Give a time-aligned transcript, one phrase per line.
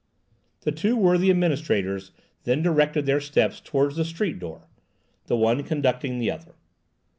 [0.61, 2.09] The two worthy administrators
[2.43, 4.67] then directed their steps towards the street door,
[5.27, 6.55] the one conducting the other.